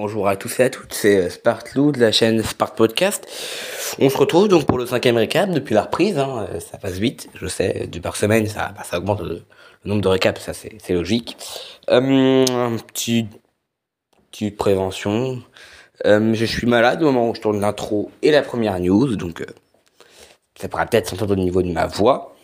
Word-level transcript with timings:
bonjour 0.00 0.28
à 0.28 0.36
tous 0.36 0.60
et 0.60 0.62
à 0.62 0.70
toutes, 0.70 0.94
c'est 0.94 1.26
euh, 1.26 1.28
Spartlou 1.28 1.92
de 1.92 2.00
la 2.00 2.10
chaîne 2.10 2.42
Spart 2.42 2.74
Podcast. 2.74 3.28
On 3.98 4.08
se 4.08 4.16
retrouve 4.16 4.48
donc 4.48 4.64
pour 4.64 4.78
le 4.78 4.86
cinquième 4.86 5.18
récap 5.18 5.50
depuis 5.50 5.74
la 5.74 5.82
reprise, 5.82 6.16
hein, 6.16 6.48
euh, 6.48 6.58
ça 6.58 6.78
passe 6.78 6.94
vite, 6.94 7.28
je 7.34 7.46
sais, 7.46 7.86
du 7.86 8.00
par 8.00 8.16
semaine, 8.16 8.46
ça, 8.46 8.72
bah, 8.74 8.82
ça 8.82 8.96
augmente 8.96 9.20
le, 9.20 9.42
nombre 9.84 10.00
de 10.00 10.08
récaps, 10.08 10.40
ça 10.40 10.54
c'est 10.54 10.94
logique. 10.94 11.36
Euh, 11.90 12.46
un 12.48 12.78
petit, 12.78 13.26
petite 14.30 14.56
prévention, 14.56 15.42
euh, 16.06 16.32
je 16.32 16.46
suis 16.46 16.66
malade 16.66 17.02
au 17.02 17.12
moment 17.12 17.28
où 17.28 17.34
je 17.34 17.42
tourne 17.42 17.60
l'intro 17.60 18.10
et 18.22 18.30
la 18.30 18.40
première 18.40 18.80
news, 18.80 19.16
donc 19.16 19.44
ça 20.58 20.68
pourra 20.70 20.86
peut-être 20.86 21.10
s'entendre 21.10 21.32
au 21.32 21.36
niveau 21.36 21.60
de 21.60 21.72
ma 21.72 21.86
voix. 21.86 22.34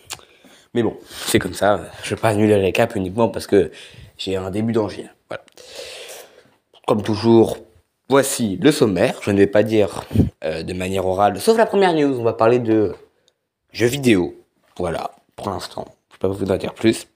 Mais 0.74 0.82
bon, 0.82 0.94
c'est 1.08 1.38
comme 1.38 1.54
ça, 1.54 1.80
je 2.02 2.14
vais 2.14 2.20
pas 2.20 2.28
annuler 2.28 2.56
le 2.56 2.60
récap 2.60 2.94
uniquement 2.96 3.30
parce 3.30 3.46
que 3.46 3.70
j'ai 4.18 4.36
un 4.36 4.50
début 4.50 4.74
d'angine. 4.74 5.10
Voilà. 5.30 5.42
Comme 6.86 7.02
toujours, 7.02 7.58
voici 8.08 8.58
le 8.62 8.70
sommaire. 8.70 9.18
Je 9.22 9.32
ne 9.32 9.38
vais 9.38 9.48
pas 9.48 9.64
dire 9.64 10.04
euh, 10.44 10.62
de 10.62 10.72
manière 10.72 11.04
orale, 11.04 11.40
sauf 11.40 11.58
la 11.58 11.66
première 11.66 11.92
news. 11.92 12.20
On 12.20 12.22
va 12.22 12.32
parler 12.32 12.60
de 12.60 12.94
jeux 13.72 13.88
vidéo. 13.88 14.36
Voilà, 14.78 15.10
pour 15.34 15.50
l'instant. 15.50 15.84
Je 16.10 16.14
ne 16.14 16.32
vais 16.32 16.38
pas 16.38 16.44
vous 16.44 16.52
en 16.52 16.56
dire 16.56 16.74
plus. 16.74 17.08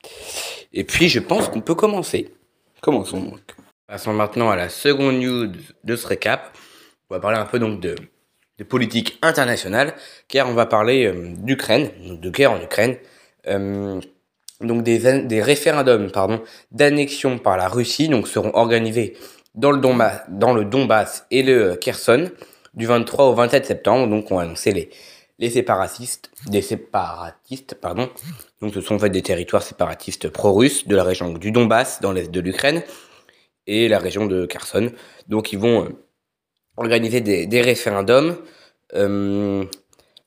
Et 0.73 0.83
puis, 0.83 1.09
je 1.09 1.21
pense 1.21 1.49
qu'on 1.49 1.61
peut 1.61 1.77
commencer. 1.77 2.35
Commençons 2.81 3.21
donc. 3.21 3.55
Passons 3.87 4.13
maintenant 4.13 4.51
à 4.51 4.57
la 4.57 4.69
seconde 4.69 5.21
news 5.21 5.53
de 5.85 5.97
ce 5.97 6.07
récap. 6.07 6.57
On 7.09 7.15
va 7.15 7.21
parler 7.21 7.39
un 7.39 7.47
peu 7.47 7.61
donc 7.61 7.79
de, 7.81 7.95
de 8.59 8.65
politique 8.65 9.19
internationale, 9.23 9.95
car 10.27 10.49
on 10.49 10.55
va 10.55 10.67
parler 10.67 11.07
euh, 11.07 11.33
d'Ukraine, 11.37 11.91
de 12.01 12.31
guerre 12.31 12.51
en 12.51 12.61
Ukraine. 12.61 12.97
Euh, 13.47 14.01
donc 14.61 14.83
des, 14.83 15.23
des 15.23 15.43
référendums 15.43 16.11
pardon 16.11 16.43
d'annexion 16.71 17.39
par 17.39 17.57
la 17.57 17.69
Russie 17.69 18.11
donc 18.11 18.29
seront 18.29 18.55
organisés 18.55 19.17
dans 19.55 19.73
le, 19.73 20.65
Donbass, 20.65 21.27
et 21.31 21.43
le 21.43 21.77
Kherson 21.77 22.31
du 22.75 22.87
23 22.87 23.27
au 23.27 23.35
27 23.35 23.67
septembre. 23.67 24.09
Donc, 24.09 24.31
on 24.31 24.39
a 24.39 24.43
annoncé 24.43 24.73
les, 24.73 24.91
les 25.39 25.51
séparatistes, 25.51 26.31
des 26.47 26.63
séparatistes, 26.63 27.75
pardon. 27.75 28.09
Donc, 28.61 28.75
ce 28.75 28.81
sont 28.81 28.95
en 28.95 28.99
fait 28.99 29.11
des 29.11 29.23
territoires 29.23 29.63
séparatistes 29.63 30.29
pro-russes 30.29 30.87
de 30.87 30.97
la 30.97 31.05
région 31.05 31.33
du 31.33 31.51
Donbass, 31.51 32.01
dans 32.01 32.13
l'est 32.13 32.31
de 32.31 32.41
l'Ukraine, 32.41 32.83
et 33.67 33.89
la 33.89 33.99
région 33.99 34.27
de 34.27 34.47
Kherson. 34.47 34.91
Donc, 35.29 35.53
ils 35.53 35.59
vont 35.59 35.85
euh, 35.85 35.89
organiser 36.77 37.21
des, 37.21 37.61
référendums. 37.61 38.37
Euh, 38.95 39.65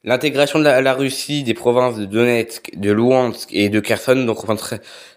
L'intégration 0.06 0.60
de 0.60 0.66
la, 0.66 0.94
Russie 0.94 1.44
des 1.44 1.54
provinces 1.54 1.96
de 1.96 2.04
Donetsk, 2.04 2.72
de 2.76 2.92
Luhansk 2.92 3.48
et 3.54 3.70
de 3.70 3.80
Kherson 3.80 4.26
donc 4.26 4.40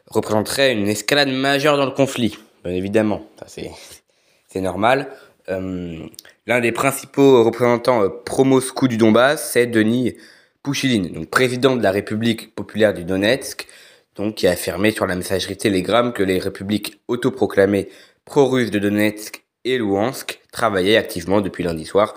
représenterait 0.06 0.72
une 0.72 0.86
escalade 0.86 1.28
majeure 1.28 1.76
dans 1.76 1.86
le 1.86 1.90
conflit 1.90 2.38
évidemment, 2.68 3.26
c'est 3.46 4.60
normal. 4.60 5.08
Euh, 5.48 6.06
l'un 6.46 6.60
des 6.60 6.72
principaux 6.72 7.44
représentants 7.44 8.02
euh, 8.02 8.08
pro-Moscou 8.08 8.88
du 8.88 8.96
Donbass, 8.96 9.52
c'est 9.52 9.66
Denis 9.66 10.16
Pouchiline, 10.62 11.12
donc 11.12 11.30
président 11.30 11.76
de 11.76 11.82
la 11.82 11.92
République 11.92 12.54
populaire 12.54 12.92
du 12.92 13.04
Donetsk, 13.04 13.68
donc 14.16 14.36
qui 14.36 14.48
a 14.48 14.52
affirmé 14.52 14.90
sur 14.90 15.06
la 15.06 15.14
messagerie 15.14 15.56
Telegram 15.56 16.12
que 16.12 16.22
les 16.22 16.38
républiques 16.38 17.00
autoproclamées 17.06 17.88
pro-russes 18.24 18.72
de 18.72 18.80
Donetsk 18.80 19.44
et 19.64 19.78
Luhansk 19.78 20.40
travaillaient 20.50 20.96
activement 20.96 21.40
depuis 21.40 21.62
lundi 21.62 21.84
soir 21.84 22.14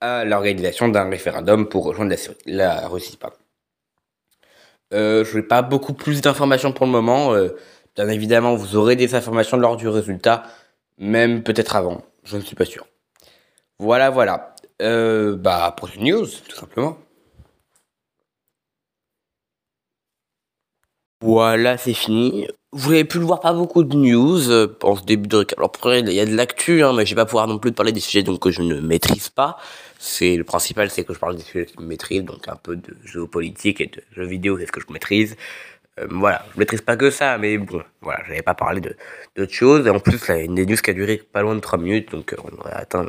à 0.00 0.24
l'organisation 0.24 0.88
d'un 0.88 1.08
référendum 1.08 1.68
pour 1.68 1.84
rejoindre 1.84 2.14
la, 2.46 2.88
Russie. 2.88 3.18
Euh, 4.92 5.24
je 5.24 5.36
n'ai 5.36 5.42
pas 5.42 5.62
beaucoup 5.62 5.94
plus 5.94 6.20
d'informations 6.20 6.72
pour 6.72 6.84
le 6.86 6.92
moment. 6.92 7.34
Bien 7.96 8.08
évidemment, 8.08 8.54
vous 8.54 8.76
aurez 8.76 8.96
des 8.96 9.14
informations 9.14 9.56
lors 9.56 9.76
du 9.76 9.88
résultat, 9.88 10.44
même 10.98 11.42
peut-être 11.42 11.76
avant. 11.76 12.04
Je 12.24 12.36
ne 12.36 12.42
suis 12.42 12.56
pas 12.56 12.64
sûr. 12.64 12.86
Voilà, 13.78 14.10
voilà. 14.10 14.54
Euh, 14.82 15.36
bah, 15.36 15.72
prochaine 15.76 16.04
news, 16.04 16.26
tout 16.26 16.56
simplement. 16.56 16.98
Voilà, 21.22 21.76
c'est 21.76 21.92
fini. 21.92 22.48
Vous 22.72 22.92
avez 22.92 23.04
pu 23.04 23.18
le 23.18 23.24
voir, 23.24 23.40
pas 23.40 23.52
beaucoup 23.52 23.82
de 23.84 23.94
news 23.94 24.50
euh, 24.50 24.74
en 24.82 24.96
ce 24.96 25.02
début 25.04 25.28
de 25.28 25.36
récap. 25.36 25.58
Alors, 25.58 25.72
il 25.84 26.12
y 26.12 26.20
a 26.20 26.24
de 26.24 26.34
l'actu, 26.34 26.82
hein, 26.82 26.92
mais 26.94 27.04
je 27.04 27.10
vais 27.14 27.20
pas 27.20 27.26
pouvoir 27.26 27.46
non 27.46 27.58
plus 27.58 27.72
parler 27.72 27.92
des 27.92 28.00
sujets 28.00 28.24
que 28.24 28.50
je 28.50 28.62
ne 28.62 28.80
maîtrise 28.80 29.28
pas. 29.28 29.58
C'est 29.98 30.36
le 30.36 30.44
principal, 30.44 30.88
c'est 30.90 31.04
que 31.04 31.12
je 31.12 31.18
parle 31.18 31.36
des 31.36 31.42
sujets 31.42 31.66
que 31.66 31.72
je 31.78 31.84
maîtrise, 31.84 32.24
donc 32.24 32.48
un 32.48 32.56
peu 32.56 32.76
de 32.76 32.96
géopolitique 33.04 33.80
et 33.82 33.86
de 33.88 34.02
jeux 34.12 34.24
vidéo, 34.26 34.56
c'est 34.58 34.66
ce 34.66 34.72
que 34.72 34.80
je 34.80 34.86
maîtrise. 34.92 35.36
Euh, 35.98 36.06
voilà, 36.10 36.44
je 36.54 36.58
maîtrise 36.58 36.80
pas 36.80 36.96
que 36.96 37.10
ça, 37.10 37.38
mais 37.38 37.58
bon, 37.58 37.82
voilà, 38.00 38.22
j'avais 38.26 38.42
pas 38.42 38.54
parlé 38.54 38.80
d'autres 39.36 39.52
choses. 39.52 39.86
Et 39.86 39.90
en 39.90 40.00
plus, 40.00 40.26
là, 40.28 40.38
une 40.38 40.54
des 40.54 40.66
news 40.66 40.76
qui 40.76 40.90
a 40.90 40.94
duré 40.94 41.18
pas 41.18 41.42
loin 41.42 41.54
de 41.54 41.60
3 41.60 41.78
minutes, 41.78 42.10
donc 42.10 42.32
euh, 42.32 42.36
on 42.44 42.58
aurait 42.58 42.72
atteint 42.74 43.06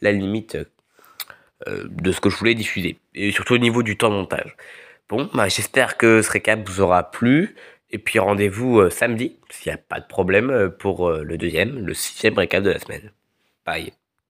la 0.00 0.12
limite 0.12 0.56
euh, 1.66 1.84
de 1.88 2.12
ce 2.12 2.20
que 2.20 2.30
je 2.30 2.36
voulais 2.36 2.54
diffuser. 2.54 2.98
Et 3.14 3.32
surtout 3.32 3.54
au 3.54 3.58
niveau 3.58 3.82
du 3.82 3.96
temps 3.96 4.10
de 4.10 4.16
montage. 4.16 4.56
Bon, 5.08 5.30
bah, 5.34 5.48
j'espère 5.48 5.96
que 5.96 6.22
ce 6.22 6.30
récap 6.30 6.68
vous 6.68 6.80
aura 6.80 7.10
plu. 7.10 7.56
Et 7.90 7.98
puis 7.98 8.18
rendez-vous 8.18 8.90
samedi, 8.90 9.38
s'il 9.50 9.70
n'y 9.70 9.74
a 9.74 9.78
pas 9.78 10.00
de 10.00 10.06
problème, 10.06 10.70
pour 10.78 11.10
le 11.10 11.38
deuxième, 11.38 11.86
le 11.86 11.94
sixième 11.94 12.36
récap 12.36 12.62
de 12.64 12.70
la 12.70 12.80
semaine. 12.80 13.12
Bye. 13.64 13.92